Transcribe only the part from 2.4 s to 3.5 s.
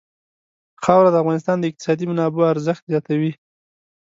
ارزښت زیاتوي.